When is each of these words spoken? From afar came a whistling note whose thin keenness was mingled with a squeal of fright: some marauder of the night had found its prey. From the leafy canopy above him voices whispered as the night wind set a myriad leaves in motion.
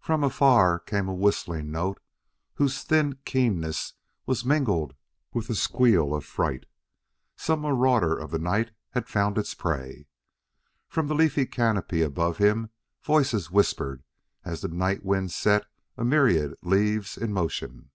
From 0.00 0.24
afar 0.24 0.78
came 0.80 1.08
a 1.10 1.14
whistling 1.14 1.70
note 1.70 2.00
whose 2.54 2.82
thin 2.82 3.16
keenness 3.26 3.92
was 4.24 4.42
mingled 4.42 4.94
with 5.34 5.50
a 5.50 5.54
squeal 5.54 6.14
of 6.14 6.24
fright: 6.24 6.64
some 7.36 7.60
marauder 7.60 8.16
of 8.18 8.30
the 8.30 8.38
night 8.38 8.70
had 8.92 9.10
found 9.10 9.36
its 9.36 9.52
prey. 9.52 10.06
From 10.88 11.06
the 11.06 11.14
leafy 11.14 11.44
canopy 11.44 12.00
above 12.00 12.38
him 12.38 12.70
voices 13.02 13.50
whispered 13.50 14.02
as 14.42 14.62
the 14.62 14.68
night 14.68 15.04
wind 15.04 15.32
set 15.32 15.66
a 15.98 16.02
myriad 16.02 16.56
leaves 16.62 17.18
in 17.18 17.30
motion. 17.34 17.90